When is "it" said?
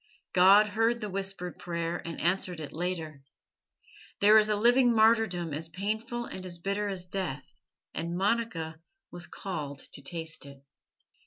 2.59-2.73, 10.47-10.65